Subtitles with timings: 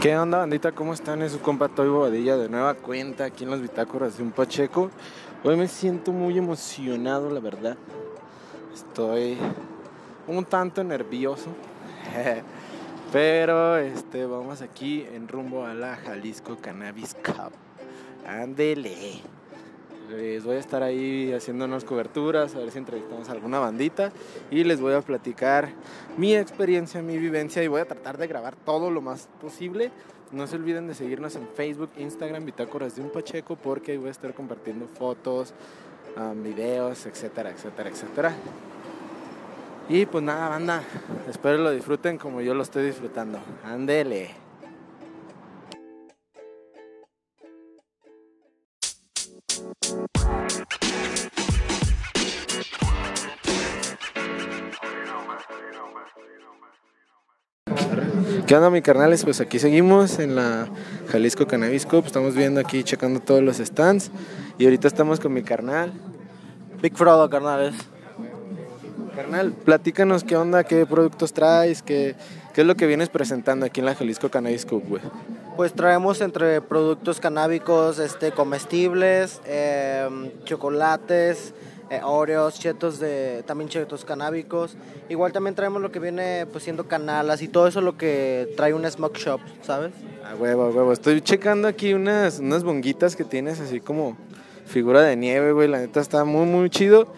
[0.00, 0.72] ¿Qué onda, bandita?
[0.72, 1.20] ¿Cómo están?
[1.20, 4.90] Es su compa Toy Bobadilla de nueva cuenta aquí en los bitácoras de un Pacheco.
[5.44, 7.76] Hoy me siento muy emocionado, la verdad.
[8.72, 9.36] Estoy
[10.26, 11.50] un tanto nervioso.
[13.12, 17.52] Pero este, vamos aquí en rumbo a la Jalisco Cannabis Cup.
[18.26, 19.20] Ándele.
[20.10, 24.10] Les voy a estar ahí haciendo unas coberturas, a ver si entrevistamos a alguna bandita
[24.50, 25.68] y les voy a platicar
[26.16, 29.92] mi experiencia, mi vivencia y voy a tratar de grabar todo lo más posible.
[30.32, 34.08] No se olviden de seguirnos en Facebook, Instagram, Bitácoras de un Pacheco porque ahí voy
[34.08, 35.54] a estar compartiendo fotos,
[36.16, 38.34] um, videos, etcétera, etcétera, etcétera.
[39.88, 40.82] Y pues nada, banda,
[41.28, 43.38] espero lo disfruten como yo lo estoy disfrutando.
[43.64, 44.39] Ándele.
[58.50, 59.22] ¿Qué onda, mi carnales?
[59.22, 60.66] Pues aquí seguimos en la
[61.12, 62.06] Jalisco Cannabis Cup.
[62.06, 64.10] Estamos viendo aquí, checando todos los stands.
[64.58, 65.92] Y ahorita estamos con mi carnal.
[66.82, 67.76] Big Frodo, carnales.
[69.14, 72.16] Carnal, platícanos qué onda, qué productos traes, qué,
[72.52, 75.02] qué es lo que vienes presentando aquí en la Jalisco Cannabis Cup, güey.
[75.56, 80.08] Pues traemos entre productos canábicos este, comestibles, eh,
[80.42, 81.54] chocolates,
[81.90, 84.76] eh, Oreos, chetos de, también chetos canábicos.
[85.08, 88.72] Igual también traemos lo que viene pues siendo canalas y todo eso lo que trae
[88.72, 89.92] un smoke shop, ¿sabes?
[90.24, 90.92] A huevo, a huevo.
[90.92, 94.16] Estoy checando aquí unas, unas bonguitas que tienes así como
[94.66, 95.66] figura de nieve, güey.
[95.66, 97.12] La neta está muy, muy chido.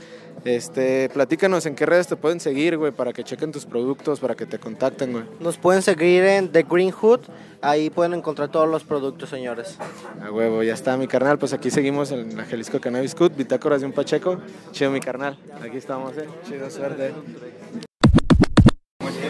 [0.45, 4.35] Este, platícanos en qué redes te pueden seguir, güey, para que chequen tus productos, para
[4.35, 5.25] que te contacten, güey.
[5.39, 7.21] Nos pueden seguir en The Green Hood,
[7.61, 9.79] ahí pueden encontrar todos los productos, señores.
[10.21, 11.39] A huevo, ya está mi carnal.
[11.39, 14.39] Pues aquí seguimos en la Jalisco Cannabis Cut, bitácoras de un Pacheco.
[14.73, 15.39] Chido mi carnal.
[15.63, 16.27] Aquí estamos, eh.
[16.49, 17.13] Chido, suerte.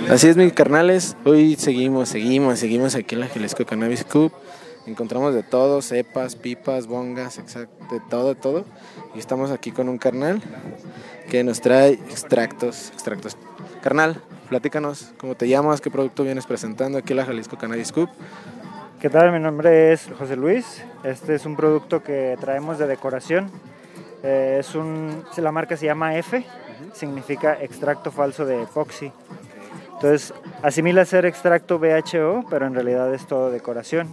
[0.09, 1.17] Así es, mis carnales.
[1.25, 4.33] Hoy seguimos, seguimos, seguimos aquí en la Jalisco Cannabis Cup.
[4.87, 8.65] Encontramos de todo, cepas, pipas, bongas, exacto, de todo, de todo.
[9.15, 10.43] Y estamos aquí con un carnal
[11.31, 13.37] que nos trae extractos, extractos.
[13.81, 18.09] Carnal, platícanos cómo te llamas, qué producto vienes presentando aquí en la Jalisco Cannabis Cup.
[19.01, 19.33] ¿Qué tal?
[19.33, 20.85] Mi nombre es José Luis.
[21.05, 23.51] Este es un producto que traemos de decoración.
[24.25, 26.45] Eh, es un, la marca se llama F,
[26.93, 29.13] significa extracto falso de epoxi.
[29.95, 34.09] Entonces, asimila ser extracto BHO, pero en realidad es todo decoración.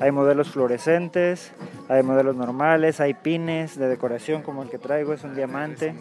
[0.00, 1.52] Hay modelos fluorescentes,
[1.88, 5.94] hay modelos normales, hay pines de decoración como el que traigo, es un diamante.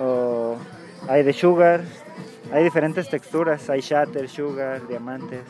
[0.00, 0.56] O
[1.08, 1.82] hay de sugar,
[2.52, 5.40] hay diferentes texturas, hay shatter, sugar, diamantes.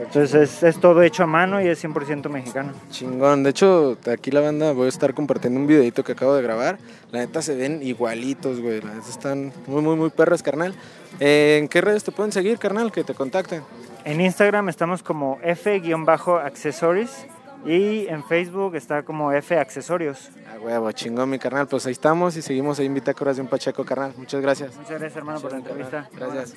[0.00, 2.72] Entonces es, todo hecho a mano y es 100% mexicano.
[2.90, 6.42] Chingón, de hecho, aquí la banda voy a estar compartiendo un videito que acabo de
[6.42, 6.78] grabar.
[7.10, 8.80] La neta se ven igualitos, güey.
[8.80, 10.74] La neta están muy, muy, muy perras, carnal.
[11.20, 12.92] Eh, ¿En qué redes te pueden seguir, carnal?
[12.92, 13.62] Que te contacten.
[14.08, 17.26] En Instagram estamos como F-accessories
[17.66, 20.30] y en Facebook está como F accesorios.
[20.50, 21.66] A huevo, chingón, mi carnal.
[21.66, 24.14] Pues ahí estamos y seguimos ahí en Bitácoras de un Pacheco, carnal.
[24.16, 24.74] Muchas gracias.
[24.76, 26.08] Muchas gracias hermano por la entrevista.
[26.14, 26.54] Gracias.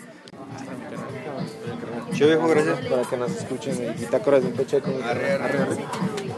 [2.14, 2.88] Chido, viejo, gracias.
[2.88, 4.90] Para que nos escuchen en Bitácoras de un Pacheco.
[5.04, 5.86] Arre, arre, arre.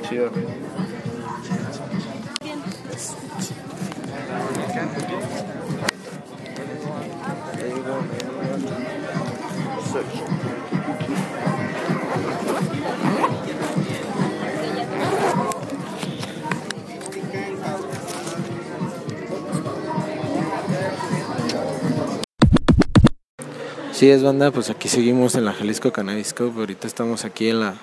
[0.10, 0.32] Chido.
[24.04, 26.56] Sí, es banda, pues aquí seguimos en la Jalisco Cannabis Cup.
[26.58, 27.76] Ahorita estamos aquí en la,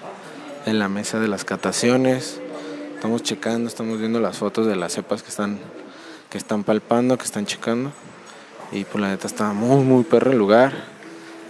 [0.66, 2.42] en la mesa de las cataciones.
[2.94, 5.58] Estamos checando, estamos viendo las fotos de las cepas que están,
[6.28, 7.90] que están palpando, que están checando.
[8.70, 10.74] Y pues la neta está muy, muy perro el lugar.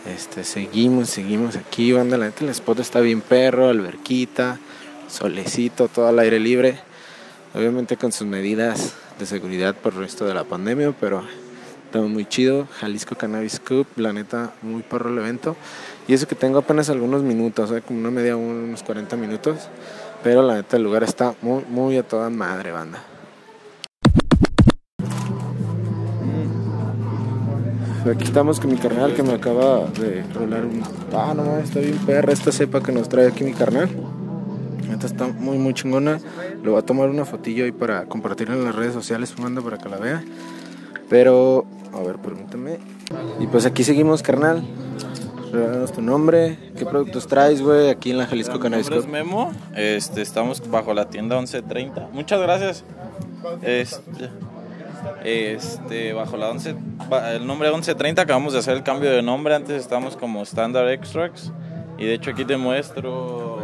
[0.07, 2.17] Este, seguimos, seguimos aquí, banda.
[2.17, 4.61] La neta el spot está bien perro, alberquita,
[5.09, 6.79] solecito, todo al aire libre.
[7.55, 11.25] Obviamente con sus medidas de seguridad por el resto de la pandemia, pero
[11.91, 15.57] Está muy chido, Jalisco Cannabis Cup, la neta, muy perro el evento.
[16.07, 17.83] Y eso que tengo apenas algunos minutos, ¿eh?
[17.85, 19.69] como una media, unos 40 minutos.
[20.23, 23.03] Pero la neta, el lugar está muy, muy a toda madre, banda.
[28.09, 30.85] Aquí estamos con mi carnal que me acaba de rolar un...
[31.13, 33.89] Ah, no mames, está bien perra esta cepa que nos trae aquí mi carnal.
[34.89, 36.21] Neta está muy, muy chingona.
[36.63, 39.77] Le voy a tomar una fotillo ahí para compartirla en las redes sociales, manda para
[39.77, 40.23] que la vea.
[41.11, 42.79] Pero, a ver, permíteme.
[43.39, 44.63] Y pues aquí seguimos, carnal.
[45.53, 49.05] Regálanos tu nombre, qué productos traes, güey, aquí en la Jalisco Mi Cannabis nombre es
[49.05, 49.13] Cup.
[49.13, 52.09] Memo, este, estamos bajo la tienda 1130.
[52.13, 52.85] Muchas gracias.
[53.63, 54.31] Este,
[55.25, 56.77] este, bajo la 11,
[57.09, 59.55] ba- el nombre 1130 acabamos de hacer el cambio de nombre.
[59.57, 61.51] Antes estábamos como Standard Extracts
[61.99, 63.59] Y de hecho aquí te muestro...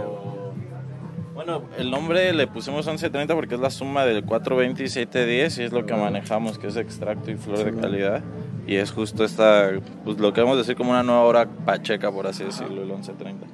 [1.47, 5.63] Bueno, el nombre le pusimos 1130 porque es la suma del 420 y 710 y
[5.63, 8.21] es lo que manejamos, que es extracto y flor de calidad.
[8.67, 9.71] Y es justo esta,
[10.05, 12.89] pues lo que vamos a decir como una nueva hora pacheca, por así decirlo, el
[12.89, 13.47] 1130.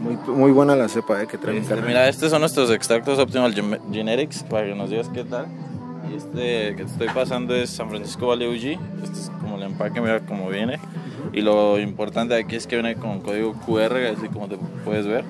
[0.00, 3.20] Muy, muy buena la cepa eh, que trae mi Este, mira, estos son nuestros extractos
[3.20, 5.46] Optimal Gen- Genetics, para que nos digas qué tal.
[6.12, 8.80] Y este que te estoy pasando es San Francisco Valley OG.
[9.04, 10.80] Este es como el empaque, mira cómo viene.
[11.32, 15.24] Y lo importante aquí es que viene con código QR, así como te puedes ver.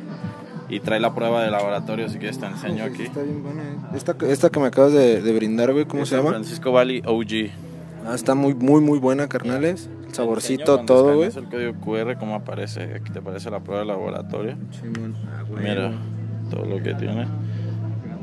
[0.69, 3.03] Y trae la prueba de laboratorio, así que te enseño aquí.
[3.03, 3.63] Está bien buena.
[3.63, 3.77] eh.
[3.95, 6.31] Esta, esta que me acabas de, de brindar, güey, ¿cómo Es se llama?
[6.31, 7.51] Francisco Valley OG.
[8.07, 9.89] Ah, está muy, muy, muy buena, carnales.
[10.09, 11.31] El saborcito, todo, güey.
[11.35, 12.83] el código QR, cómo aparece.
[12.95, 14.57] Aquí te aparece la prueba de laboratorio.
[14.71, 15.15] Simón.
[15.29, 15.63] Ah, güey.
[15.63, 15.93] Mira
[16.51, 17.27] todo lo que tiene.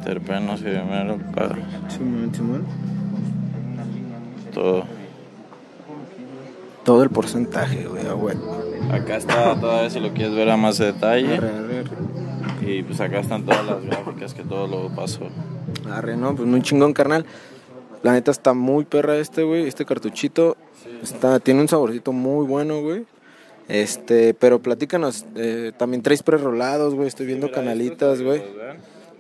[0.04, 1.18] Terpenos y primero,
[1.90, 2.66] Simón, Simón.
[4.54, 4.84] todo.
[6.84, 8.36] Todo el porcentaje, güey, ah, güey.
[8.92, 11.36] Acá está todavía si lo quieres ver a más detalle.
[11.38, 11.90] Arre, arre, arre.
[12.70, 15.28] Y pues acá están todas las gráficas que todo lo pasó.
[15.90, 17.26] Arre, no, pues muy chingón, carnal.
[18.04, 19.68] La neta está muy perra este, güey.
[19.68, 20.56] Este cartuchito
[21.02, 23.06] está, tiene un saborcito muy bueno, güey.
[23.68, 27.08] Este, pero platícanos, eh, también traes prerolados, güey.
[27.08, 28.44] Estoy viendo canalitas, güey.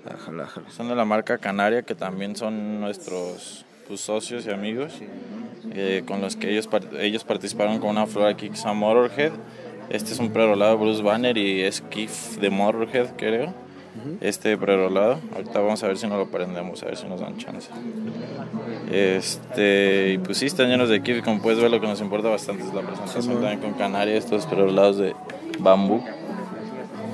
[0.05, 0.69] Ájala, ájala.
[0.69, 4.93] Son de la marca Canaria, que también son nuestros pues, socios y amigos,
[5.71, 6.69] eh, con los que ellos,
[6.99, 9.31] ellos participaron con una flor aquí que se llama Motorhead.
[9.89, 13.53] Este es un prerolado Bruce Banner y es Keith de Motorhead, creo.
[14.21, 15.19] Este prerolado.
[15.35, 17.69] Ahorita vamos a ver si nos lo prendemos, a ver si nos dan chance.
[18.91, 21.23] Este, y pues sí, están llenos de Keith.
[21.23, 24.45] Como puedes ver, lo que nos importa bastante es la presentación también con Canaria, estos
[24.45, 25.15] prerolados de
[25.59, 26.03] bambú.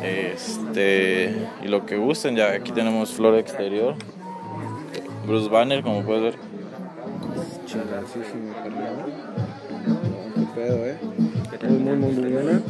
[0.03, 1.33] Este,
[1.63, 3.95] y lo que gusten, ya aquí tenemos flor exterior.
[5.25, 6.35] Bruce Banner, como puedes ver.
[7.65, 9.05] Chingasísimo, carnal.
[10.35, 10.97] Qué pedo, eh.
[11.67, 12.61] Muy, muy, muy, muy buena.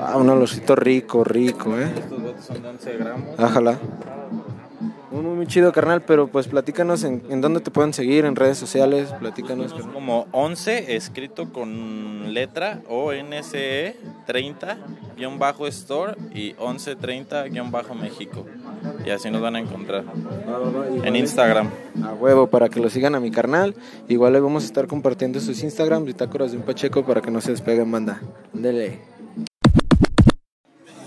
[0.00, 1.90] Ah, un olorcito rico, rico, eh.
[1.96, 3.38] Estos botes son de 11 gramos.
[3.38, 3.78] Ájala.
[5.10, 8.36] Muy, muy, muy chido, carnal, pero pues platícanos en, en dónde te pueden seguir, en
[8.36, 9.66] redes sociales, platícanos.
[9.66, 9.92] Es carnal.
[9.94, 14.78] como 11 escrito con letra o NCE 30
[15.16, 18.44] guion bajo store y 1130 guion bajo México.
[19.04, 20.04] Y así nos van a encontrar
[21.04, 21.70] en Instagram.
[22.02, 23.74] A huevo, para que lo sigan a mi carnal.
[24.08, 27.40] Igual le vamos a estar compartiendo sus Instagram, bitácoras de un Pacheco, para que no
[27.40, 28.20] se despeguen, banda.
[28.52, 29.00] Dele.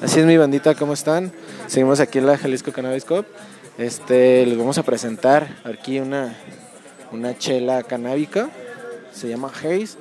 [0.02, 1.32] Así es mi bandita, ¿cómo están?
[1.68, 3.26] Seguimos aquí en la Jalisco Cannabis Cup.
[3.78, 6.36] Este, les vamos a presentar aquí una,
[7.12, 8.50] una chela canábica.
[9.12, 9.98] Se llama Haze.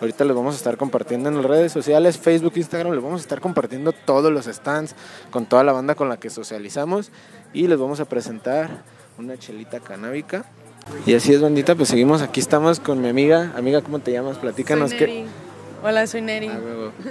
[0.00, 2.92] Ahorita les vamos a estar compartiendo en las redes sociales, Facebook, Instagram.
[2.92, 4.94] Les vamos a estar compartiendo todos los stands
[5.30, 7.10] con toda la banda con la que socializamos.
[7.52, 8.82] Y les vamos a presentar
[9.18, 10.44] una chelita canábica.
[11.06, 12.22] Y así es, bandita, pues seguimos.
[12.22, 13.52] Aquí estamos con mi amiga.
[13.56, 14.38] Amiga, ¿cómo te llamas?
[14.38, 15.26] Platícanos qué.
[15.86, 16.48] Hola, soy Neri.
[16.48, 16.58] Ah.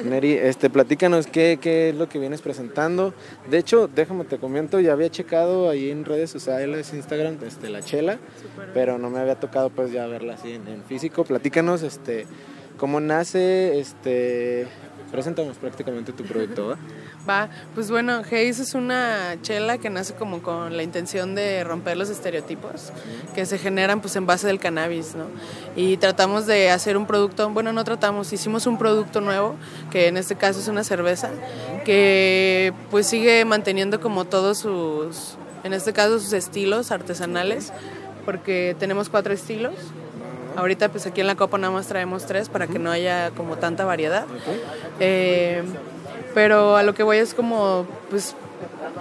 [0.04, 3.14] Neri, este, platícanos qué, qué es lo que vienes presentando.
[3.50, 7.84] De hecho, déjame te comento, ya había checado ahí en redes sociales, Instagram, este, la
[7.84, 8.18] chela,
[8.74, 11.24] pero no me había tocado pues ya verla así en, en físico.
[11.24, 12.26] Platícanos, este,
[12.84, 14.68] cómo nace, este,
[15.10, 16.78] preséntanos prácticamente tu producto, ¿va?
[17.30, 21.96] Va, pues bueno, Haze es una chela que nace como con la intención de romper
[21.96, 22.92] los estereotipos
[23.34, 25.28] que se generan pues en base del cannabis, ¿no?
[25.78, 29.56] Y tratamos de hacer un producto, bueno, no tratamos, hicimos un producto nuevo,
[29.90, 31.30] que en este caso es una cerveza,
[31.86, 37.72] que pues sigue manteniendo como todos sus, en este caso sus estilos artesanales,
[38.26, 39.74] porque tenemos cuatro estilos.
[40.56, 43.58] Ahorita pues aquí en la copa nada más traemos tres para que no haya como
[43.58, 44.26] tanta variedad.
[45.00, 45.64] Eh,
[46.34, 48.36] pero a lo que voy es como, pues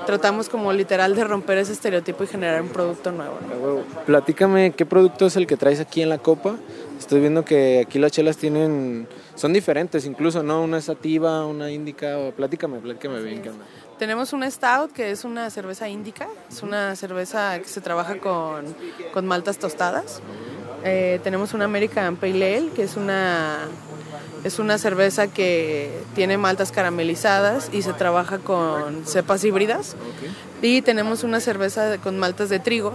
[0.07, 3.37] tratamos como literal de romper ese estereotipo y generar un producto nuevo.
[4.07, 6.57] Platícame qué producto es el que traes aquí en la copa.
[6.99, 10.63] Estoy viendo que aquí las chelas tienen, son diferentes incluso, ¿no?
[10.63, 13.65] Una sativa, una índica, o platícame, platícame bien qué onda.
[13.99, 18.65] Tenemos una Stout, que es una cerveza índica, es una cerveza que se trabaja con,
[19.13, 20.21] con maltas tostadas.
[20.85, 23.59] Eh, tenemos una American Pale Ale, que es una,
[24.45, 29.97] es una cerveza que tiene maltas caramelizadas y se trabaja con cepas híbridas.
[30.61, 32.95] Y tenemos una cerveza con maltas de trigo,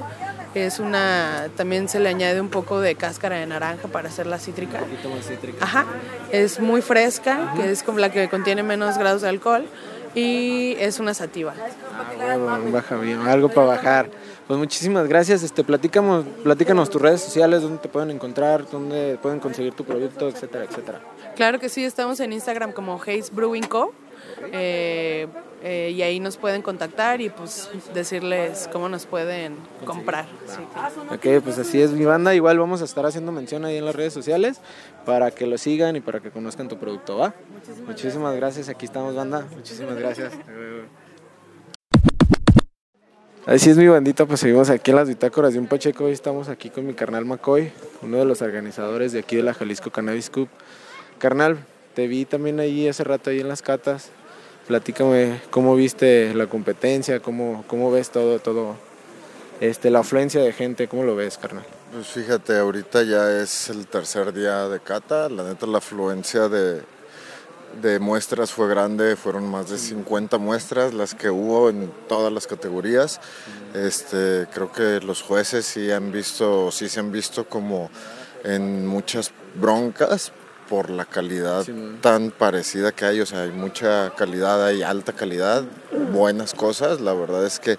[0.53, 4.39] que es una, también se le añade un poco de cáscara de naranja para hacerla
[4.39, 4.79] cítrica.
[4.79, 5.63] Un poquito más cítrica.
[5.63, 5.85] Ajá,
[6.31, 9.65] es muy fresca, que es como la que contiene menos grados de alcohol
[10.15, 11.53] y es una sativa.
[11.93, 14.09] Ah, huevo, baja bien, algo para bajar.
[14.47, 15.43] Pues muchísimas gracias.
[15.43, 20.29] Este, platícanos, platícanos tus redes sociales, dónde te pueden encontrar, dónde pueden conseguir tu producto,
[20.29, 21.01] etcétera, etcétera.
[21.35, 23.93] Claro que sí, estamos en Instagram como Haze Brewing Co.
[24.51, 25.27] Eh,
[25.63, 30.25] eh, y ahí nos pueden contactar y pues decirles cómo nos pueden comprar.
[30.45, 30.95] Sí, claro.
[31.11, 32.33] Ok, pues así es mi banda.
[32.33, 34.59] Igual vamos a estar haciendo mención ahí en las redes sociales
[35.05, 37.33] para que lo sigan y para que conozcan tu producto, ¿va?
[37.85, 38.69] Muchísimas, gracias.
[38.69, 39.45] Aquí estamos, banda.
[39.55, 40.31] Muchísimas gracias.
[43.47, 46.03] Así es mi bandita, pues seguimos aquí en las bitácoras de un Pacheco.
[46.03, 49.53] Hoy estamos aquí con mi carnal McCoy, uno de los organizadores de aquí de la
[49.53, 50.49] Jalisco Cannabis Cup.
[51.17, 51.57] Carnal,
[51.93, 54.09] te vi también ahí hace rato ahí en las catas.
[54.67, 58.75] Platícame cómo viste la competencia, cómo, cómo ves todo, todo,
[59.61, 61.63] este, la afluencia de gente, cómo lo ves, carnal.
[61.93, 66.81] Pues fíjate, ahorita ya es el tercer día de cata, la neta la afluencia de,
[67.81, 72.47] de muestras fue grande, fueron más de 50 muestras las que hubo en todas las
[72.47, 73.19] categorías.
[73.73, 77.89] Este, creo que los jueces sí han visto, sí se han visto como
[78.43, 80.31] en muchas broncas
[80.69, 81.65] por la calidad
[82.01, 85.63] tan parecida que hay, o sea, hay mucha calidad, hay alta calidad,
[86.11, 87.77] buenas cosas, la verdad es que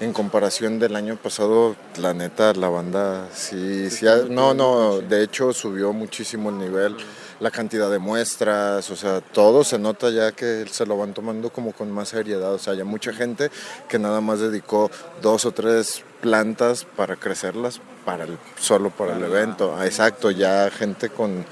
[0.00, 5.22] en comparación del año pasado, la neta, la banda sí, sí, ha- no, no, de
[5.22, 6.96] hecho subió muchísimo el nivel,
[7.40, 11.50] la cantidad de muestras, o sea, todo se nota ya que se lo van tomando
[11.50, 13.50] como con más seriedad, o sea, hay mucha gente
[13.88, 14.90] que nada más dedicó
[15.22, 20.70] dos o tres plantas para crecerlas para el, solo para el evento, Ah, exacto, ya
[20.70, 21.44] gente con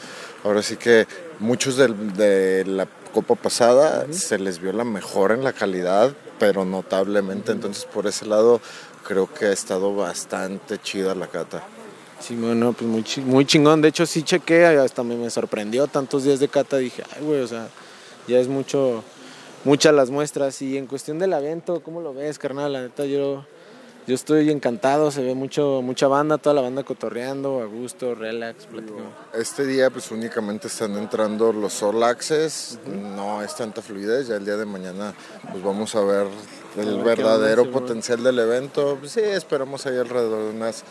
[0.45, 1.07] Ahora sí que
[1.41, 6.65] muchos del- de, la copa pasada se les vio la mejora en la calidad, pero
[6.65, 7.51] notablemente.
[7.51, 8.61] Entonces, por ese lado,
[9.05, 11.65] creo que ha estado bastante chida la cata.
[12.21, 13.81] Sí, bueno, pues muy, muy chingón.
[13.81, 16.77] De hecho, sí chequé, hasta me, me sorprendió tantos días de cata.
[16.77, 17.69] Dije, ay, güey, o sea,
[18.27, 19.05] ya es mucho,
[19.65, 20.61] muchas las muestras.
[20.63, 22.73] Y en cuestión del evento, ¿cómo lo ves, carnal?
[22.73, 23.47] La neta, yo,
[24.09, 25.13] yo estoy encantado.
[25.13, 29.13] Se ve mucho, mucha banda, toda la banda cotorreando, a gusto, relax, platicando.
[29.33, 32.81] Este día, pues únicamente están entrando los Soul Access,
[33.15, 34.27] no es tanta fluidez.
[34.27, 35.15] Ya el día de mañana,
[35.53, 36.27] pues vamos a ver
[36.77, 38.97] el verdadero potencial del evento.
[38.99, 40.83] Pues, sí, esperamos ahí alrededor de unas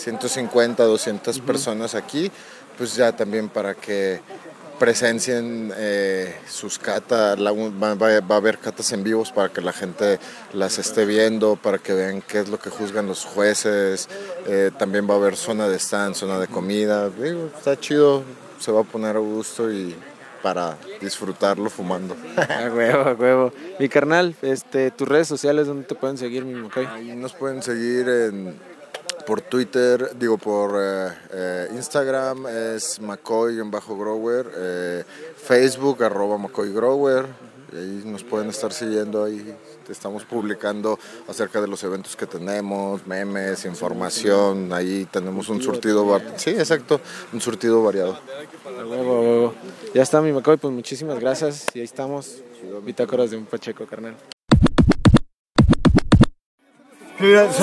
[0.00, 2.30] 150, 200 personas aquí,
[2.78, 4.20] pues ya también para que
[4.78, 10.18] presencien eh, sus catas, la- va, a haber catas en vivos para que la gente
[10.54, 14.08] las esté viendo, para que vean qué es lo que juzgan los jueces,
[14.46, 18.22] eh, también va a haber zona de stand, zona de comida, Digo, está chido,
[18.58, 19.94] se va a poner a gusto y
[20.42, 22.16] para disfrutarlo fumando.
[22.38, 23.52] A huevo, a huevo.
[23.78, 26.86] Mi carnal, este, tus redes sociales, ¿dónde te pueden seguir, mi McCoy?
[26.86, 28.58] Ahí nos pueden seguir en,
[29.30, 35.04] por Twitter, digo por eh, eh, Instagram es McCoy-Grower, eh,
[35.36, 37.26] Facebook arroba McCoy Grower,
[37.72, 39.54] y ahí nos pueden estar siguiendo ahí.
[39.88, 46.34] Estamos publicando acerca de los eventos que tenemos, memes, información, ahí tenemos un surtido, var-
[46.34, 47.00] sí, exacto,
[47.32, 48.18] un surtido variado.
[49.94, 51.66] Ya está, mi McCoy, pues muchísimas gracias.
[51.72, 52.42] Y ahí estamos.
[52.84, 54.16] Bitácoras de un Pacheco, carnal.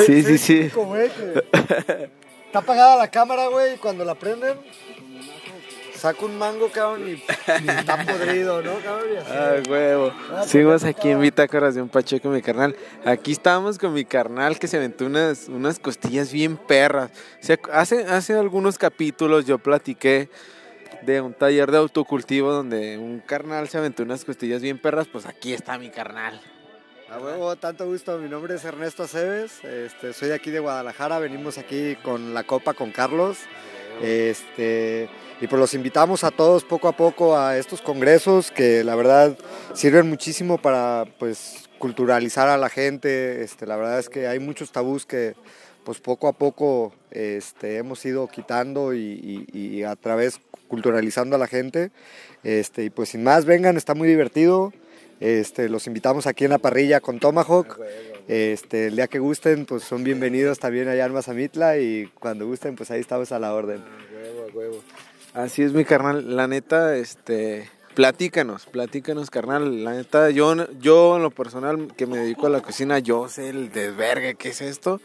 [0.05, 0.71] Sí, sí, sí.
[2.45, 4.57] Está apagada la cámara, güey, y cuando la prenden,
[5.93, 9.05] saca un mango, cabrón, y, y está podrido, ¿no, cabrón?
[9.13, 9.31] Y así.
[9.31, 10.13] Ah, huevo.
[10.45, 12.75] Seguimos aquí en Bitácoras de un Pacheco, mi carnal.
[13.03, 17.11] Aquí estamos con mi carnal que se aventó unas, unas costillas bien perras.
[17.41, 20.29] O sea, hace, hace algunos capítulos yo platiqué
[21.01, 25.07] de un taller de autocultivo donde un carnal se aventó unas costillas bien perras.
[25.07, 26.39] Pues aquí está mi carnal.
[27.17, 28.19] A huevo, tanto gusto.
[28.19, 29.63] Mi nombre es Ernesto Aceves.
[29.63, 31.17] Este, soy de aquí de Guadalajara.
[31.17, 33.39] Venimos aquí con la copa con Carlos.
[34.03, 35.09] Este,
[35.41, 39.35] y pues los invitamos a todos poco a poco a estos congresos que la verdad
[39.73, 43.41] sirven muchísimo para pues culturalizar a la gente.
[43.43, 45.33] Este, la verdad es que hay muchos tabús que
[45.83, 51.39] pues poco a poco este, hemos ido quitando y, y- y a través culturalizando a
[51.39, 51.89] la gente.
[52.43, 54.71] Este, y pues sin más, vengan, está muy divertido.
[55.19, 57.79] Este, los invitamos aquí en la parrilla con Tomahawk.
[58.27, 62.75] Este, el día que gusten, pues son bienvenidos también allá en Mazamitla y cuando gusten,
[62.75, 63.83] pues ahí estamos a la orden.
[65.33, 71.23] Así es mi carnal, la neta, este, platícanos, platícanos carnal, la neta, yo, yo en
[71.23, 74.99] lo personal que me dedico a la cocina, yo sé el desvergue que es esto,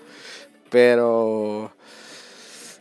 [0.70, 1.72] pero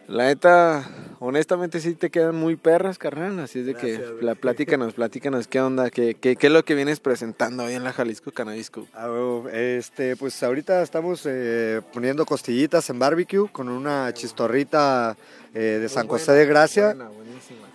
[0.08, 0.90] la neta,
[1.20, 5.62] honestamente sí te quedan muy perras carnal, así es de que la, platícanos, platícanos qué
[5.62, 8.88] onda, qué, qué, qué es lo que vienes presentando hoy en la Jalisco Cannabis Cup.
[8.94, 9.10] Ah.
[9.52, 15.16] Este, pues ahorita estamos eh, poniendo costillitas en barbecue con una chistorrita
[15.54, 16.96] eh, de San José de Gracia.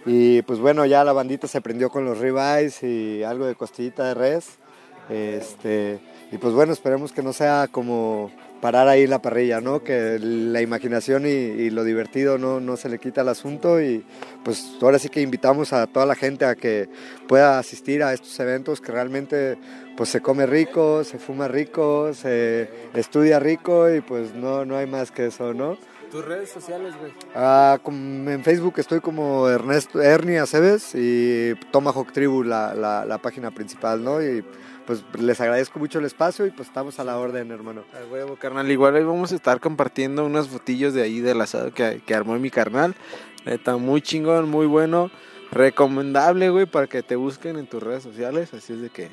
[0.04, 4.04] Y pues bueno, ya la bandita se prendió con los ribeyes y algo de costillita
[4.04, 4.58] de res.
[5.08, 5.98] Este,
[6.30, 9.82] y pues bueno, esperemos que no sea como parar ahí en la parrilla, ¿no?
[9.82, 14.04] Que la imaginación y, y, lo divertido no, no se le quita al asunto y
[14.44, 16.88] pues ahora sí que invitamos a toda la gente a que
[17.28, 19.58] pueda asistir a estos eventos que realmente
[19.96, 24.86] pues se come rico, se fuma rico, se estudia rico y pues no, no hay
[24.86, 25.78] más que eso, ¿no?
[26.10, 27.12] ¿Tus redes sociales, güey?
[27.34, 33.50] Ah, en Facebook estoy como Ernesto Ernie Aceves y Tomahawk Tribu, la, la, la página
[33.50, 34.22] principal, ¿no?
[34.22, 34.44] Y
[34.86, 37.84] pues les agradezco mucho el espacio y pues estamos a la orden, hermano.
[37.92, 38.70] A huevo, carnal.
[38.70, 42.38] Igual hoy vamos a estar compartiendo unos fotillos de ahí del asado que, que armó
[42.38, 42.94] mi carnal.
[43.44, 45.10] Está muy chingón, muy bueno.
[45.50, 48.52] Recomendable, güey, para que te busquen en tus redes sociales.
[48.54, 49.08] Así es de que,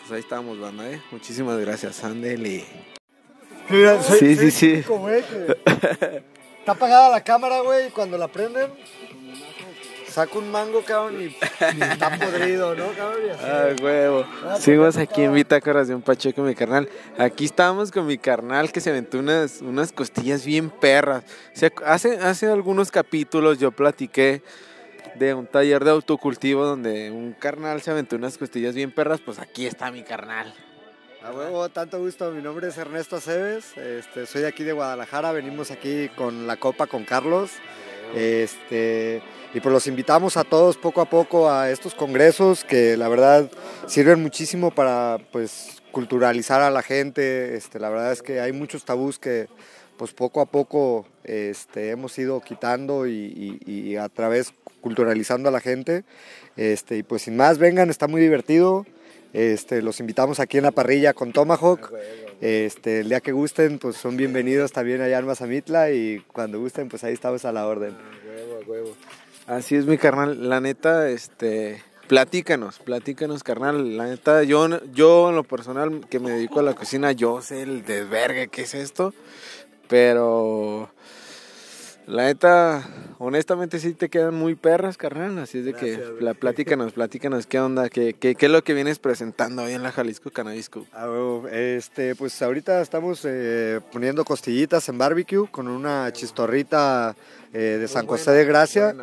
[0.00, 1.00] pues ahí estamos, banda, ¿eh?
[1.10, 2.64] Muchísimas gracias, Andeli.
[3.68, 4.84] Mira, soy, Sí, soy sí, sí.
[4.84, 5.56] que
[6.58, 8.70] Está apagada la cámara, güey, y cuando la prenden,
[10.08, 13.26] saco un mango, cabrón, y, y está podrido, ¿no, cabrón?
[13.26, 13.44] Y así.
[13.44, 14.24] Ah, huevo.
[14.58, 16.88] Seguimos aquí en Bitácoras de un Pacheco, mi carnal.
[17.18, 21.24] Aquí estábamos con mi carnal que se aventó unas, unas costillas bien perras.
[21.54, 24.42] O sea, hace, hace algunos capítulos yo platiqué
[25.16, 29.20] de un taller de autocultivo donde un carnal se aventó unas costillas bien perras.
[29.20, 30.54] Pues aquí está mi carnal.
[31.22, 32.30] A huevo, tanto gusto.
[32.30, 33.76] Mi nombre es Ernesto Aceves.
[33.76, 35.32] Este, soy de aquí de Guadalajara.
[35.32, 37.50] Venimos aquí con la copa con Carlos.
[38.14, 39.22] Este,
[39.54, 43.50] y pues los invitamos a todos poco a poco a estos congresos que la verdad
[43.86, 47.56] sirven muchísimo para pues culturalizar a la gente.
[47.56, 49.48] Este, la verdad es que hay muchos tabús que
[49.96, 55.60] pues poco a poco este, hemos ido quitando y, y- a través culturalizando a la
[55.60, 56.04] gente.
[56.56, 58.86] Este, y pues sin más, vengan, está muy divertido.
[59.32, 61.92] Este, los invitamos aquí en la parrilla con Tomahawk.
[62.40, 66.88] Este, el día que gusten, pues son bienvenidos también allá en Mazamitla y cuando gusten,
[66.88, 67.96] pues ahí estamos a la orden.
[69.48, 70.48] Así es, mi carnal.
[70.48, 71.82] La neta, este.
[72.06, 73.96] Platícanos, platícanos, carnal.
[73.96, 77.62] La neta, yo, yo en lo personal que me dedico a la cocina, yo sé
[77.62, 79.14] el desvergue que es esto.
[79.88, 80.90] Pero.
[82.08, 82.88] La neta,
[83.18, 85.38] honestamente sí te quedan muy perras, carnal.
[85.38, 88.72] Así es de que la, platícanos, platícanos qué onda, qué, qué, qué es lo que
[88.72, 90.86] vienes presentando hoy en la Jalisco Cannabis Cup.
[90.94, 91.46] Huevo.
[91.48, 97.14] Este, pues ahorita estamos eh, poniendo costillitas en barbecue con una chistorrita
[97.52, 98.96] eh, de San José de Gracia.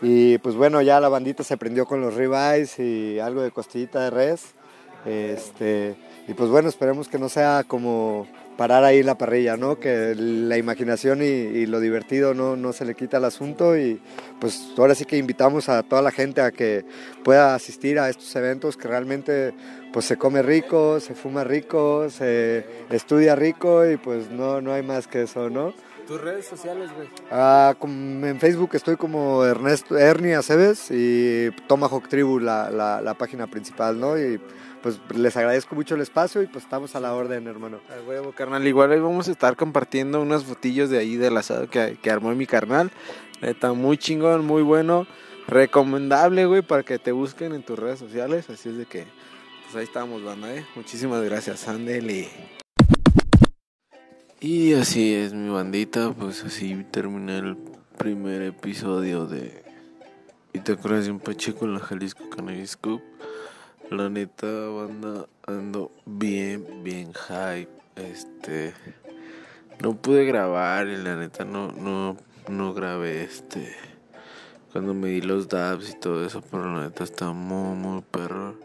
[0.00, 4.04] Y pues bueno, ya la bandita se prendió con los ribeyes y algo de costillita
[4.04, 4.54] de res.
[5.04, 5.96] Este,
[6.28, 9.80] y pues bueno, esperemos que no sea como parar ahí la parrilla, ¿no?
[9.80, 14.00] Que la imaginación y, y lo divertido no, no se le quita al asunto y
[14.38, 16.84] pues ahora sí que invitamos a toda la gente a que
[17.24, 19.54] pueda asistir a estos eventos que realmente
[19.92, 24.82] pues se come rico, se fuma rico, se estudia rico y pues no, no hay
[24.82, 25.72] más que eso, ¿no?
[26.10, 27.08] Tus redes sociales, güey.
[27.30, 33.46] Ah, en Facebook estoy como Ernesto Ernie Aceves y Tomahawk Tribu, la, la, la página
[33.46, 34.18] principal, ¿no?
[34.18, 34.40] Y
[34.82, 37.78] pues les agradezco mucho el espacio y pues estamos a la orden, hermano.
[37.88, 38.66] A huevo, carnal.
[38.66, 42.34] Igual hoy vamos a estar compartiendo unos fotillos de ahí del asado que, que armó
[42.34, 42.90] mi carnal.
[43.40, 45.06] Neta, muy chingón, muy bueno.
[45.46, 48.50] Recomendable, güey, para que te busquen en tus redes sociales.
[48.50, 49.06] Así es de que,
[49.62, 50.66] pues ahí estamos, banda, ¿eh?
[50.74, 52.22] Muchísimas gracias, Andeli.
[52.22, 52.59] Y
[54.42, 56.14] así es, mi bandita.
[56.14, 57.58] Pues así terminé el
[57.98, 59.62] primer episodio de
[60.54, 63.02] Bitácoras de un Pacheco en la Jalisco Cannabis Cup.
[63.90, 67.68] La neta, banda, ando bien, bien hype.
[67.96, 68.72] Este.
[69.82, 72.16] No pude grabar y la neta no, no,
[72.48, 73.76] no grabé este.
[74.72, 78.56] Cuando me di los dabs y todo eso, pero la neta está muy, muy perro.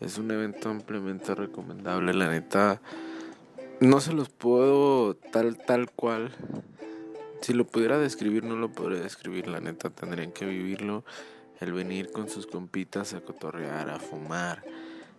[0.00, 2.80] Es un evento ampliamente recomendable, la neta.
[3.80, 6.32] No se los puedo tal, tal cual.
[7.42, 9.90] Si lo pudiera describir, no lo podría describir, la neta.
[9.90, 11.04] Tendrían que vivirlo
[11.60, 14.64] el venir con sus compitas a cotorrear, a fumar.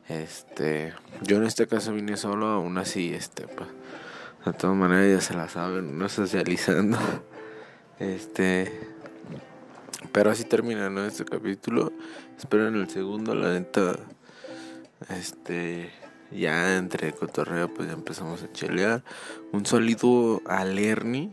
[0.09, 3.69] Este, yo en este caso vine solo, aún así, este, pues,
[4.45, 6.97] de todas maneras ya se la saben, no socializando.
[7.99, 8.71] Este,
[10.13, 10.89] pero así termina.
[11.05, 11.91] Este capítulo.
[12.37, 13.97] Espero en el segundo, la neta,
[15.09, 15.91] este,
[16.31, 19.03] ya entre cotorreo, pues ya empezamos a chelear.
[19.51, 21.31] Un saludo al Ernie.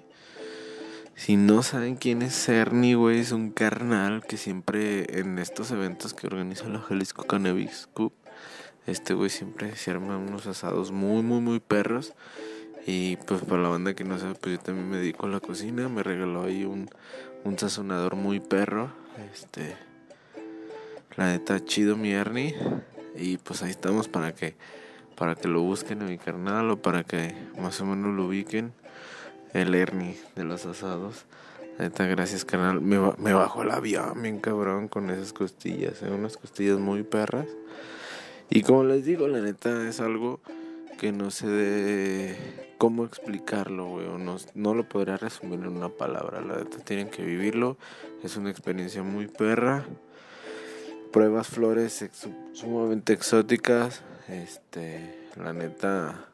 [1.15, 6.13] Si no saben quién es Ernie, güey, es un carnal que siempre en estos eventos
[6.13, 8.13] que organiza la Jalisco Cannabis Cup,
[8.87, 12.15] este güey siempre se arma unos asados muy, muy, muy perros.
[12.87, 15.41] Y pues para la banda que no sabe, pues yo también me dedico a la
[15.41, 15.89] cocina.
[15.89, 16.89] Me regaló ahí un,
[17.43, 18.93] un sazonador muy perro.
[19.33, 19.75] Este,
[21.17, 22.55] la neta, chido mi Ernie.
[23.17, 24.55] Y pues ahí estamos para que,
[25.17, 28.73] para que lo busquen en mi canal o para que más o menos lo ubiquen
[29.53, 31.25] el Ernie de los asados.
[31.79, 32.81] Neta, gracias, canal.
[32.81, 36.03] Me, me bajó el avión, bien cabrón, con esas costillas.
[36.03, 36.11] ¿eh?
[36.11, 37.47] Unas costillas muy perras.
[38.49, 40.41] Y como les digo, la neta es algo
[40.99, 42.37] que no sé de
[42.79, 44.07] cómo explicarlo, güey.
[44.19, 46.41] No, no lo podría resumir en una palabra.
[46.41, 47.77] La neta tienen que vivirlo.
[48.23, 49.85] Es una experiencia muy perra.
[51.13, 52.09] Pruebas flores
[52.53, 54.03] sumamente exóticas.
[54.29, 56.27] Este, la neta,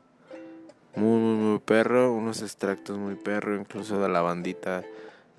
[0.97, 2.13] muy, muy, muy perro.
[2.13, 4.83] Unos extractos muy perro, incluso de la bandita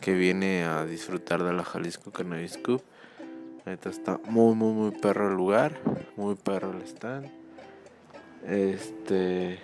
[0.02, 2.84] que viene a disfrutar de la Jalisco Cannabis Cup.
[3.66, 5.80] La neta está muy, muy, muy perro el lugar.
[6.16, 7.44] Muy perro el stand
[8.48, 9.60] este.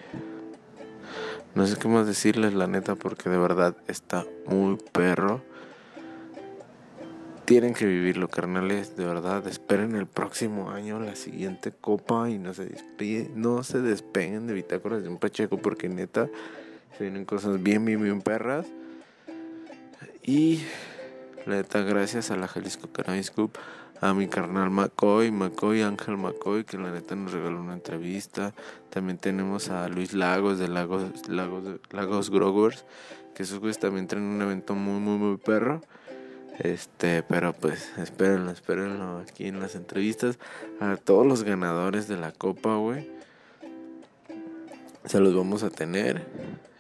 [1.56, 5.42] No sé qué más decirles, la neta, porque de verdad está muy perro.
[7.50, 9.48] Tienen que vivirlo, carnales, de verdad.
[9.48, 14.54] Esperen el próximo año la siguiente copa y no se despeguen, no se despeguen de
[14.54, 16.30] bitácoras de un pacheco, porque neta
[16.96, 18.68] se vienen cosas bien, bien, bien perras.
[20.22, 20.62] Y
[21.48, 23.58] la neta, gracias a la Jalisco Cannabis Cup
[24.00, 28.54] a mi carnal McCoy, McCoy, Ángel McCoy, que la neta nos regaló una entrevista.
[28.92, 32.86] También tenemos a Luis Lagos de Lagos, Lagos, Lagos Growers,
[33.34, 35.82] que esos güeyes también traen un evento muy, muy, muy perro.
[36.60, 40.38] Este, pero pues espérenlo, espérenlo aquí en las entrevistas.
[40.80, 43.10] A todos los ganadores de la copa, güey.
[45.06, 46.28] Se los vamos a tener.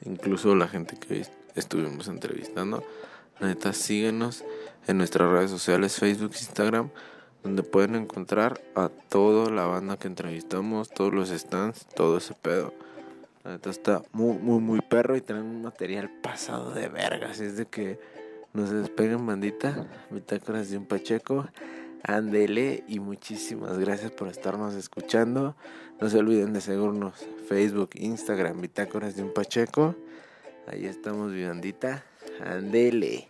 [0.05, 2.83] Incluso la gente que estuvimos entrevistando.
[3.39, 4.43] La neta, síguenos
[4.87, 6.89] en nuestras redes sociales, Facebook, Instagram,
[7.41, 12.73] donde pueden encontrar a toda la banda que entrevistamos, todos los stands, todo ese pedo.
[13.45, 17.39] La neta está muy, muy, muy perro y tienen un material pasado de vergas.
[17.39, 17.97] Es de que
[18.53, 19.88] no se despeguen, bandita.
[20.09, 21.47] Bitácoras de un Pacheco.
[22.03, 25.55] Andele y muchísimas gracias por estarnos escuchando.
[25.99, 29.95] No se olviden de seguirnos Facebook, Instagram, Bitácoras de un Pacheco.
[30.67, 32.03] Ahí estamos, bandita.
[32.43, 33.27] Andele.